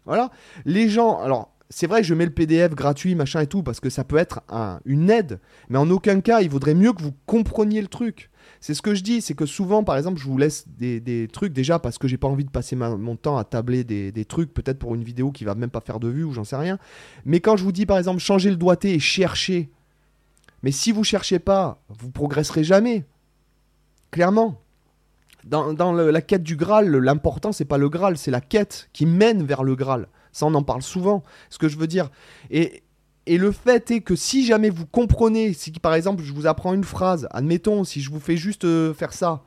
Voilà. 0.05 0.31
Les 0.65 0.88
gens, 0.88 1.21
alors, 1.21 1.53
c'est 1.71 1.87
vrai, 1.87 2.03
je 2.03 2.12
mets 2.12 2.25
le 2.25 2.33
PDF 2.33 2.75
gratuit, 2.75 3.15
machin 3.15 3.41
et 3.41 3.47
tout, 3.47 3.62
parce 3.62 3.79
que 3.79 3.88
ça 3.88 4.03
peut 4.03 4.17
être 4.17 4.41
une 4.85 5.11
aide, 5.11 5.38
mais 5.69 5.79
en 5.79 5.88
aucun 5.91 6.21
cas, 6.21 6.41
il 6.41 6.50
vaudrait 6.50 6.75
mieux 6.75 6.93
que 6.93 7.03
vous 7.03 7.15
compreniez 7.27 7.81
le 7.81 7.88
truc. 7.88 8.29
C'est 8.61 8.75
ce 8.75 8.83
que 8.83 8.97
je 8.97 9.05
dis, 9.05 9.21
c'est 9.21 9.35
que 9.35 9.47
souvent, 9.47 9.85
par 9.85 9.97
exemple, 9.97 10.19
je 10.19 10.25
vous 10.25 10.38
laisse 10.38 10.65
des, 10.67 11.29
trucs 11.33 11.53
déjà 11.53 11.79
parce 11.79 11.99
que 11.99 12.09
j'ai 12.09 12.17
pas 12.17 12.27
envie 12.27 12.45
de 12.45 12.50
passer 12.50 12.75
mon 12.75 13.15
temps 13.15 13.37
à 13.37 13.45
tabler 13.45 13.85
des, 13.85 14.11
des 14.11 14.25
trucs, 14.25 14.53
peut-être 14.53 14.81
pour 14.81 14.97
une 14.97 15.05
vidéo 15.05 15.31
qui 15.31 15.45
va 15.45 15.55
même 15.55 15.71
pas 15.71 15.83
faire 15.83 16.00
de 16.00 16.09
vue 16.09 16.25
ou 16.25 16.33
j'en 16.33 16.43
sais 16.43 16.57
rien. 16.57 16.79
Mais 17.25 17.38
quand 17.38 17.57
je 17.57 17.62
vous 17.62 17.71
dis, 17.71 17.87
par 17.87 17.99
exemple, 17.99 18.19
changer 18.19 18.50
le 18.50 18.57
doigté 18.57 18.95
et 18.95 18.99
chercher 18.99 19.71
mais 20.62 20.73
si 20.73 20.93
vous 20.93 21.05
cherchez 21.05 21.38
pas, 21.38 21.83
vous 21.88 22.11
progresserez 22.11 22.65
jamais. 22.65 23.05
Clairement. 24.11 24.61
dans, 25.45 25.93
la 25.93 26.23
quête 26.23 26.43
du 26.43 26.57
Graal, 26.57 26.88
l'important 26.88 27.53
c'est 27.53 27.65
pas 27.65 27.79
le 27.79 27.88
Graal, 27.88 28.17
c'est 28.17 28.31
la 28.31 28.41
quête 28.41 28.88
qui 28.93 29.07
mène 29.07 29.45
vers 29.45 29.62
le 29.62 29.77
Graal. 29.77 30.09
Ça, 30.33 30.47
on 30.47 30.55
en 30.55 30.62
parle 30.62 30.83
souvent. 30.83 31.23
Ce 31.50 31.59
que 31.59 31.69
je 31.69 31.77
veux 31.77 31.87
dire. 31.87 32.11
Et, 32.50 32.83
et 33.27 33.38
le 33.38 33.53
fait 33.53 33.91
est 33.91 34.00
que 34.00 34.17
si 34.17 34.47
jamais 34.47 34.71
vous 34.71 34.87
comprenez, 34.87 35.53
si 35.53 35.71
par 35.73 35.95
exemple 35.95 36.23
je 36.23 36.33
vous 36.33 36.47
apprends 36.47 36.75
une 36.75 36.85
phrase, 36.85 37.29
admettons, 37.31 37.85
si 37.85 38.00
je 38.00 38.11
vous 38.11 38.21
fais 38.21 38.37
juste 38.37 38.65
euh, 38.65 38.95
faire 38.95 39.12
ça. 39.12 39.43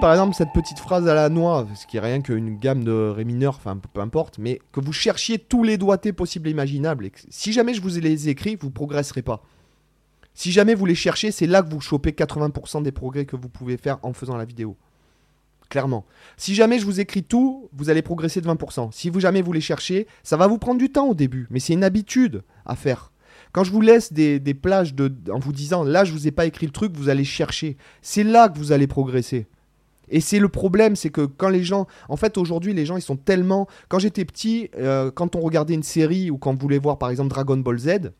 Par 0.00 0.12
exemple 0.12 0.34
cette 0.34 0.52
petite 0.52 0.78
phrase 0.78 1.06
à 1.06 1.14
la 1.14 1.28
noix, 1.28 1.66
ce 1.74 1.86
qui 1.86 1.98
est 1.98 2.00
rien 2.00 2.20
qu'une 2.20 2.58
gamme 2.58 2.84
de 2.84 3.10
ré 3.14 3.24
mineur, 3.24 3.56
enfin 3.56 3.76
peu 3.76 4.00
importe, 4.00 4.38
mais 4.38 4.60
que 4.72 4.80
vous 4.80 4.92
cherchiez 4.92 5.38
tous 5.38 5.62
les 5.62 5.76
doigtés 5.76 6.12
possibles 6.12 6.48
et 6.48 6.52
imaginables, 6.52 7.06
et 7.06 7.12
si 7.28 7.52
jamais 7.52 7.74
je 7.74 7.82
vous 7.82 8.00
les 8.00 8.28
écris, 8.28 8.56
vous 8.60 8.70
progresserez 8.70 9.22
pas. 9.22 9.42
Si 10.32 10.52
jamais 10.52 10.74
vous 10.74 10.86
les 10.86 10.94
cherchez, 10.94 11.32
c'est 11.32 11.46
là 11.46 11.62
que 11.62 11.70
vous 11.70 11.80
chopez 11.80 12.12
80% 12.12 12.82
des 12.82 12.92
progrès 12.92 13.26
que 13.26 13.36
vous 13.36 13.48
pouvez 13.48 13.76
faire 13.76 13.98
en 14.02 14.12
faisant 14.12 14.36
la 14.36 14.46
vidéo. 14.46 14.76
Clairement. 15.68 16.06
Si 16.36 16.54
jamais 16.54 16.78
je 16.78 16.86
vous 16.86 16.98
écris 16.98 17.22
tout, 17.22 17.68
vous 17.72 17.90
allez 17.90 18.02
progresser 18.02 18.40
de 18.40 18.48
20%. 18.48 18.90
Si 18.92 19.10
vous 19.10 19.20
jamais 19.20 19.42
vous 19.42 19.52
les 19.52 19.60
cherchez, 19.60 20.06
ça 20.22 20.36
va 20.36 20.46
vous 20.46 20.58
prendre 20.58 20.78
du 20.78 20.90
temps 20.90 21.08
au 21.08 21.14
début, 21.14 21.46
mais 21.50 21.60
c'est 21.60 21.74
une 21.74 21.84
habitude 21.84 22.42
à 22.64 22.74
faire. 22.74 23.12
Quand 23.52 23.64
je 23.64 23.70
vous 23.70 23.80
laisse 23.80 24.12
des, 24.12 24.40
des 24.40 24.54
plages 24.54 24.94
de, 24.94 25.12
en 25.30 25.38
vous 25.38 25.52
disant 25.52 25.84
là 25.84 26.04
je 26.04 26.12
vous 26.12 26.26
ai 26.26 26.30
pas 26.30 26.46
écrit 26.46 26.66
le 26.66 26.72
truc, 26.72 26.92
vous 26.96 27.08
allez 27.08 27.24
chercher. 27.24 27.76
C'est 28.00 28.24
là 28.24 28.48
que 28.48 28.58
vous 28.58 28.72
allez 28.72 28.86
progresser. 28.86 29.46
Et 30.10 30.20
c'est 30.20 30.38
le 30.40 30.48
problème, 30.48 30.96
c'est 30.96 31.10
que 31.10 31.22
quand 31.22 31.48
les 31.48 31.62
gens, 31.62 31.86
en 32.08 32.16
fait 32.16 32.36
aujourd'hui 32.36 32.74
les 32.74 32.84
gens 32.84 32.96
ils 32.96 33.02
sont 33.02 33.16
tellement, 33.16 33.68
quand 33.88 33.98
j'étais 34.00 34.24
petit, 34.24 34.68
euh, 34.76 35.10
quand 35.10 35.36
on 35.36 35.40
regardait 35.40 35.74
une 35.74 35.84
série 35.84 36.30
ou 36.30 36.38
quand 36.38 36.50
on 36.50 36.56
voulait 36.56 36.78
voir 36.78 36.98
par 36.98 37.10
exemple 37.10 37.30
Dragon 37.30 37.56
Ball 37.56 37.78
Z, 37.78 38.12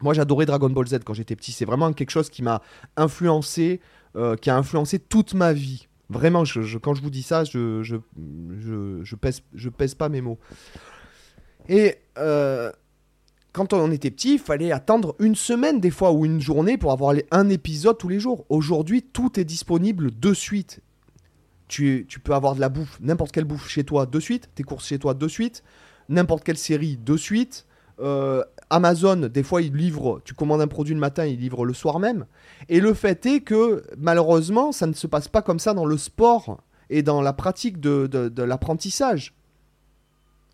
moi 0.00 0.14
j'adorais 0.14 0.46
Dragon 0.46 0.68
Ball 0.68 0.86
Z 0.86 0.98
quand 1.04 1.14
j'étais 1.14 1.36
petit, 1.36 1.52
c'est 1.52 1.64
vraiment 1.64 1.92
quelque 1.92 2.10
chose 2.10 2.28
qui 2.28 2.42
m'a 2.42 2.60
influencé, 2.96 3.80
euh, 4.16 4.36
qui 4.36 4.50
a 4.50 4.56
influencé 4.56 4.98
toute 4.98 5.34
ma 5.34 5.52
vie. 5.52 5.86
Vraiment, 6.10 6.42
quand 6.82 6.94
je 6.94 7.02
vous 7.02 7.10
dis 7.10 7.22
ça, 7.22 7.44
je 7.44 7.96
pèse 9.16 9.94
pas 9.94 10.08
mes 10.10 10.20
mots. 10.20 10.38
Et 11.68 11.96
euh, 12.18 12.70
quand 13.52 13.72
on 13.72 13.90
était 13.90 14.10
petit, 14.10 14.34
il 14.34 14.38
fallait 14.38 14.72
attendre 14.72 15.14
une 15.20 15.34
semaine 15.34 15.80
des 15.80 15.90
fois 15.90 16.12
ou 16.12 16.26
une 16.26 16.40
journée 16.40 16.76
pour 16.76 16.92
avoir 16.92 17.14
un 17.30 17.48
épisode 17.48 17.96
tous 17.96 18.08
les 18.08 18.20
jours. 18.20 18.44
Aujourd'hui, 18.50 19.02
tout 19.02 19.38
est 19.40 19.44
disponible 19.44 20.10
de 20.18 20.34
suite 20.34 20.80
tu, 21.72 22.20
peux 22.22 22.34
avoir 22.34 22.54
de 22.54 22.60
la 22.60 22.68
bouffe, 22.68 22.98
n'importe 23.00 23.32
quelle 23.32 23.44
bouffe 23.44 23.68
chez 23.68 23.84
toi 23.84 24.04
de 24.04 24.20
suite, 24.20 24.50
tes 24.54 24.62
courses 24.62 24.86
chez 24.86 24.98
toi 24.98 25.14
de 25.14 25.26
suite, 25.26 25.64
n'importe 26.08 26.44
quelle 26.44 26.58
série 26.58 26.98
de 26.98 27.16
suite. 27.16 27.66
Euh, 28.00 28.42
Amazon, 28.68 29.16
des 29.16 29.42
fois, 29.42 29.62
il 29.62 29.74
livre, 29.74 30.20
tu 30.24 30.34
commandes 30.34 30.60
un 30.60 30.66
produit 30.66 30.94
le 30.94 31.00
matin, 31.00 31.24
il 31.24 31.38
livre 31.38 31.64
le 31.64 31.72
soir 31.72 31.98
même. 31.98 32.26
Et 32.68 32.80
le 32.80 32.92
fait 32.92 33.24
est 33.26 33.40
que, 33.40 33.84
malheureusement, 33.96 34.72
ça 34.72 34.86
ne 34.86 34.92
se 34.92 35.06
passe 35.06 35.28
pas 35.28 35.40
comme 35.40 35.58
ça 35.58 35.72
dans 35.72 35.86
le 35.86 35.96
sport 35.96 36.60
et 36.90 37.02
dans 37.02 37.22
la 37.22 37.32
pratique 37.32 37.80
de, 37.80 38.30
l'apprentissage. 38.42 39.34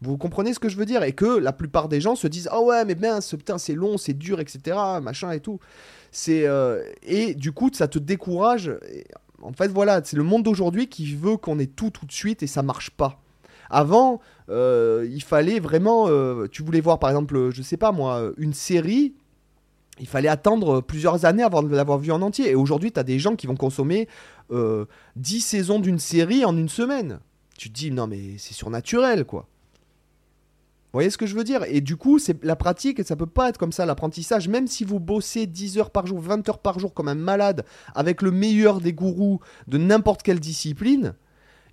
Vous 0.01 0.17
comprenez 0.17 0.55
ce 0.55 0.61
que 0.61 0.69
je 0.69 0.77
veux 0.77 0.87
dire? 0.87 1.03
Et 1.03 1.13
que 1.13 1.39
la 1.39 1.53
plupart 1.53 1.89
des 1.89 2.01
gens 2.01 2.15
se 2.15 2.29
disent 2.29 2.49
Ah 2.53 2.61
ouais, 2.61 2.85
mais 2.85 2.95
bien, 2.95 3.19
putain, 3.19 3.59
c'est 3.59 3.75
long, 3.75 3.99
c'est 3.99 4.13
dur, 4.17 4.39
etc. 4.39 4.77
Machin 5.03 5.33
et 5.33 5.41
tout. 5.41 5.59
C'est 6.13 6.47
euh, 6.47 6.85
et 7.03 7.35
du 7.35 7.51
coup, 7.51 7.71
ça 7.73 7.89
te 7.89 7.99
décourage 7.99 8.71
en 9.43 9.53
fait, 9.53 9.69
voilà, 9.69 10.01
c'est 10.05 10.17
le 10.17 10.23
monde 10.23 10.43
d'aujourd'hui 10.43 10.89
qui 10.89 11.15
veut 11.15 11.37
qu'on 11.37 11.59
ait 11.59 11.67
tout 11.67 11.91
tout 11.91 12.07
de 12.07 12.13
suite 12.13 12.43
et 12.43 12.47
ça 12.47 12.63
marche 12.63 12.91
pas. 12.91 13.21
Avant, 13.71 14.21
euh, 14.49 15.07
il 15.11 15.23
fallait 15.23 15.61
vraiment. 15.61 16.07
Euh, 16.09 16.47
tu 16.51 16.63
voulais 16.63 16.81
voir, 16.81 16.99
par 16.99 17.11
exemple, 17.11 17.51
je 17.53 17.63
sais 17.63 17.77
pas 17.77 17.93
moi, 17.93 18.31
une 18.37 18.55
série. 18.55 19.15
Il 20.01 20.07
fallait 20.07 20.29
attendre 20.29 20.81
plusieurs 20.81 21.25
années 21.25 21.43
avant 21.43 21.63
de 21.63 21.75
l'avoir 21.75 21.99
vue 21.99 22.13
en 22.13 22.23
entier. 22.23 22.51
Et 22.51 22.55
aujourd'hui, 22.55 22.93
tu 22.93 23.01
as 23.01 23.05
des 23.05 23.19
gens 23.19 23.37
qui 23.37 23.47
vont 23.47 23.57
consommer 23.57 24.09
10 24.51 24.55
euh, 24.55 24.87
saisons 25.17 25.81
d'une 25.81 25.99
série 25.99 26.45
en 26.45 26.57
une 26.57 26.69
semaine. 26.69 27.21
Tu 27.59 27.69
te 27.69 27.75
dis, 27.75 27.91
non, 27.91 28.07
mais 28.07 28.39
c'est 28.39 28.55
surnaturel, 28.55 29.25
quoi. 29.25 29.49
Vous 30.91 30.97
voyez 30.97 31.11
ce 31.11 31.19
que 31.19 31.27
je 31.27 31.35
veux 31.35 31.45
dire? 31.45 31.65
Et 31.69 31.83
du 31.83 31.97
coup, 31.97 32.19
c'est 32.19 32.43
la 32.43 32.57
pratique, 32.57 33.05
ça 33.05 33.15
peut 33.15 33.27
pas 33.27 33.51
être 33.51 33.59
comme 33.59 33.73
ça 33.73 33.85
l'apprentissage. 33.85 34.49
Même 34.49 34.67
si 34.67 34.85
vous 34.85 34.99
bossez 34.99 35.47
10 35.47 35.77
heures 35.77 35.91
par 35.91 36.07
jour, 36.07 36.19
20 36.19 36.49
heures 36.49 36.61
par 36.61 36.79
jour 36.79 36.95
comme 36.95 37.09
un 37.09 37.15
malade, 37.15 37.67
avec 37.95 38.23
le 38.23 38.31
meilleur 38.31 38.81
des 38.81 38.95
gourous 38.95 39.41
de 39.67 39.77
n'importe 39.77 40.23
quelle 40.23 40.41
discipline, 40.41 41.15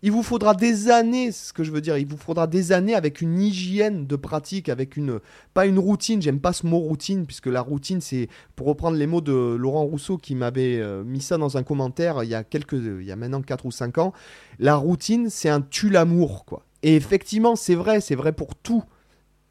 il 0.02 0.12
vous 0.12 0.22
faudra 0.22 0.54
des 0.54 0.90
années, 0.90 1.32
ce 1.32 1.54
que 1.54 1.64
je 1.64 1.72
veux 1.72 1.80
dire, 1.80 1.98
il 1.98 2.06
vous 2.06 2.18
faudra 2.18 2.46
des 2.46 2.74
années 2.74 2.94
avec 2.94 3.22
une 3.22 3.40
hygiène 3.40 4.06
de 4.06 4.16
pratique, 4.18 4.68
avec 4.68 4.98
une 4.98 5.22
pas 5.54 5.66
une 5.66 5.80
routine, 5.80 6.22
j'aime 6.22 6.42
pas 6.42 6.52
ce 6.52 6.68
mot 6.68 6.78
routine 6.78 7.26
puisque 7.26 7.48
la 7.48 7.62
routine 7.62 8.02
c'est 8.02 8.28
pour 8.58 8.68
reprendre 8.68 8.98
les 8.98 9.08
mots 9.08 9.22
de 9.22 9.56
Laurent 9.56 9.86
Rousseau 9.86 10.18
qui 10.18 10.36
m'avait 10.36 10.80
euh, 10.80 11.04
mis 11.04 11.22
ça 11.22 11.38
dans 11.38 11.58
un 11.58 11.64
commentaire 11.64 12.24
il 12.24 12.30
y 12.30 12.36
a 12.36 12.44
quelques 12.44 12.74
il 12.74 13.04
y 13.04 13.12
a 13.12 13.16
maintenant 13.16 13.42
4 13.42 13.66
ou 13.66 13.72
5 13.72 13.98
ans, 13.98 14.14
la 14.60 14.76
routine 14.76 15.30
c'est 15.30 15.50
un 15.50 15.62
tue 15.62 15.90
l'amour 15.90 16.46
quoi. 16.46 16.66
Et 16.84 16.96
effectivement, 16.96 17.56
c'est 17.56 17.74
vrai, 17.74 18.00
c'est 18.00 18.14
vrai 18.14 18.32
pour 18.32 18.54
tout 18.54 18.84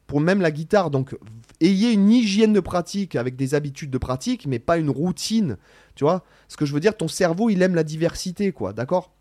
pour 0.07 0.21
même 0.21 0.41
la 0.41 0.51
guitare. 0.51 0.91
Donc, 0.91 1.15
ayez 1.61 1.91
une 1.91 2.09
hygiène 2.11 2.53
de 2.53 2.59
pratique 2.59 3.15
avec 3.15 3.35
des 3.35 3.55
habitudes 3.55 3.91
de 3.91 3.97
pratique, 3.97 4.45
mais 4.47 4.59
pas 4.59 4.77
une 4.77 4.89
routine. 4.89 5.57
Tu 5.95 6.03
vois 6.03 6.23
Ce 6.47 6.57
que 6.57 6.65
je 6.65 6.73
veux 6.73 6.79
dire, 6.79 6.95
ton 6.95 7.07
cerveau, 7.07 7.49
il 7.49 7.61
aime 7.61 7.75
la 7.75 7.83
diversité, 7.83 8.51
quoi. 8.51 8.73
D'accord? 8.73 9.11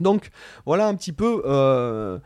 Donc, 0.00 0.30
voilà 0.66 0.86
un 0.86 0.94
petit 0.94 1.12
peu. 1.12 1.42
Euh, 1.44 2.18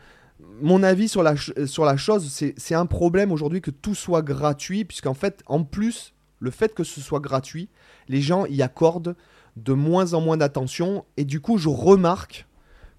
mon 0.61 0.83
avis 0.83 1.07
sur 1.07 1.23
la, 1.23 1.35
sur 1.65 1.85
la 1.85 1.97
chose, 1.97 2.29
c'est 2.29 2.75
un 2.75 2.85
problème 2.85 3.31
aujourd'hui 3.31 3.61
que 3.61 3.71
tout 3.71 3.95
soit 3.95 4.21
gratuit, 4.21 4.85
puisqu'en 4.85 5.13
fait, 5.13 5.41
en 5.47 5.63
plus, 5.63 6.13
le 6.39 6.51
fait 6.51 6.73
que 6.73 6.83
ce 6.83 7.01
soit 7.01 7.19
gratuit, 7.19 7.69
les 8.07 8.21
gens 8.21 8.45
y 8.45 8.61
accordent 8.61 9.15
de 9.55 9.73
moins 9.73 10.13
en 10.13 10.21
moins 10.21 10.37
d'attention, 10.37 11.05
et 11.17 11.25
du 11.25 11.41
coup, 11.41 11.57
je 11.57 11.69
remarque 11.69 12.46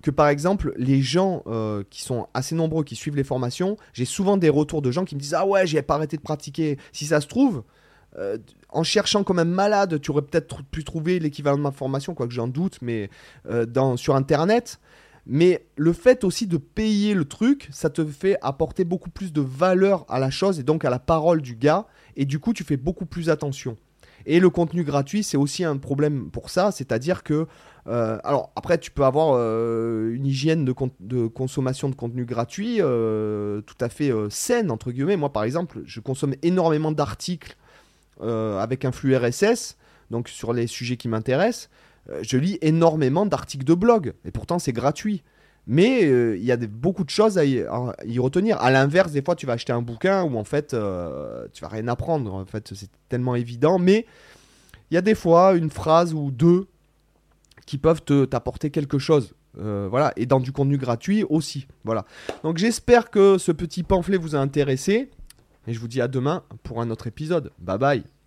que 0.02 0.10
par 0.10 0.28
exemple 0.28 0.72
les 0.76 1.02
gens 1.02 1.42
euh, 1.46 1.82
qui 1.90 2.02
sont 2.02 2.28
assez 2.34 2.54
nombreux 2.54 2.84
qui 2.84 2.96
suivent 2.96 3.16
les 3.16 3.24
formations, 3.24 3.76
j'ai 3.92 4.04
souvent 4.04 4.36
des 4.36 4.48
retours 4.48 4.82
de 4.82 4.90
gens 4.90 5.04
qui 5.04 5.14
me 5.14 5.20
disent 5.20 5.34
ah 5.34 5.46
ouais 5.46 5.66
j'ai 5.66 5.82
pas 5.82 5.94
arrêté 5.94 6.16
de 6.16 6.22
pratiquer. 6.22 6.78
Si 6.92 7.06
ça 7.06 7.20
se 7.20 7.26
trouve, 7.26 7.62
euh, 8.16 8.38
en 8.70 8.82
cherchant 8.82 9.24
comme 9.24 9.38
un 9.38 9.44
malade, 9.44 10.00
tu 10.00 10.10
aurais 10.10 10.22
peut-être 10.22 10.62
pu 10.62 10.84
trouver 10.84 11.18
l'équivalent 11.18 11.56
de 11.56 11.62
ma 11.62 11.72
formation, 11.72 12.14
quoique 12.14 12.34
j'en 12.34 12.48
doute, 12.48 12.78
mais 12.82 13.10
euh, 13.48 13.66
dans, 13.66 13.96
sur 13.96 14.14
internet. 14.14 14.80
Mais 15.26 15.66
le 15.76 15.92
fait 15.92 16.24
aussi 16.24 16.46
de 16.46 16.56
payer 16.56 17.12
le 17.12 17.26
truc, 17.26 17.68
ça 17.70 17.90
te 17.90 18.04
fait 18.04 18.38
apporter 18.40 18.84
beaucoup 18.84 19.10
plus 19.10 19.32
de 19.32 19.42
valeur 19.42 20.06
à 20.08 20.18
la 20.18 20.30
chose 20.30 20.58
et 20.58 20.62
donc 20.62 20.86
à 20.86 20.90
la 20.90 20.98
parole 20.98 21.42
du 21.42 21.54
gars. 21.54 21.86
Et 22.16 22.24
du 22.24 22.38
coup, 22.38 22.54
tu 22.54 22.64
fais 22.64 22.78
beaucoup 22.78 23.04
plus 23.04 23.28
attention. 23.28 23.76
Et 24.30 24.40
le 24.40 24.50
contenu 24.50 24.84
gratuit, 24.84 25.22
c'est 25.22 25.38
aussi 25.38 25.64
un 25.64 25.78
problème 25.78 26.30
pour 26.30 26.50
ça, 26.50 26.70
c'est-à-dire 26.70 27.22
que 27.22 27.46
euh, 27.88 28.18
alors 28.22 28.52
après, 28.56 28.76
tu 28.76 28.90
peux 28.90 29.04
avoir 29.04 29.30
euh, 29.32 30.12
une 30.14 30.26
hygiène 30.26 30.66
de, 30.66 31.26
consommation 31.26 31.88
de 31.88 31.94
contenu 31.94 32.26
gratuit 32.26 32.76
euh, 32.80 33.62
tout 33.62 33.76
à 33.80 33.88
fait 33.88 34.12
saine, 34.28 34.70
entre 34.70 34.92
guillemets. 34.92 35.16
Moi, 35.16 35.32
par 35.32 35.44
exemple, 35.44 35.80
je 35.86 36.00
consomme 36.00 36.34
énormément 36.42 36.92
d'articles 36.92 37.56
avec 38.20 38.84
un 38.84 38.90
flux 38.90 39.16
RSS, 39.16 39.78
donc 40.10 40.28
sur 40.28 40.52
les 40.52 40.66
sujets 40.66 40.96
qui 40.96 41.06
m'intéressent. 41.06 41.70
je 42.20 42.36
lis 42.36 42.58
énormément 42.62 43.24
d'articles 43.26 43.64
de 43.64 43.74
blog, 43.74 44.12
et 44.24 44.32
pourtant 44.32 44.58
c'est 44.58 44.72
gratuit. 44.72 45.22
Mais 45.68 46.02
il 46.02 46.42
y 46.42 46.50
a 46.50 46.56
beaucoup 46.56 47.04
de 47.04 47.10
choses 47.10 47.36
à 47.38 47.44
y, 47.44 47.62
retenir. 48.18 48.58
À 48.60 48.70
l'inverse, 48.70 49.12
des 49.12 49.22
fois, 49.22 49.36
tu 49.36 49.44
vas 49.44 49.52
acheter 49.52 49.72
un 49.72 49.82
bouquin 49.82 50.24
où 50.24 50.36
en 50.38 50.44
fait, 50.44 50.68
tu 50.68 51.62
vas 51.62 51.68
rien 51.68 51.86
apprendre. 51.88 52.32
En 52.32 52.46
fait, 52.46 52.72
c'est 52.74 52.90
tellement 53.08 53.34
évident. 53.36 53.78
Mais 53.78 54.06
il 54.90 54.94
y 54.94 54.96
a 54.96 55.02
des 55.02 55.14
fois 55.14 55.54
une 55.54 55.70
phrase 55.70 56.14
ou 56.14 56.30
deux 56.30 56.66
qui 57.66 57.76
peuvent 57.76 58.00
t'apporter 58.02 58.70
quelque 58.70 58.98
chose. 58.98 59.34
Euh, 59.58 59.88
voilà, 59.90 60.12
et 60.16 60.26
dans 60.26 60.40
du 60.40 60.52
contenu 60.52 60.78
gratuit 60.78 61.24
aussi. 61.28 61.66
Voilà. 61.84 62.04
Donc 62.42 62.58
j'espère 62.58 63.10
que 63.10 63.38
ce 63.38 63.52
petit 63.52 63.82
pamphlet 63.82 64.16
vous 64.16 64.36
a 64.36 64.38
intéressé. 64.38 65.10
Et 65.66 65.74
je 65.74 65.80
vous 65.80 65.88
dis 65.88 66.00
à 66.00 66.08
demain 66.08 66.44
pour 66.62 66.80
un 66.80 66.90
autre 66.90 67.06
épisode. 67.06 67.52
Bye 67.58 67.78
bye. 67.78 68.17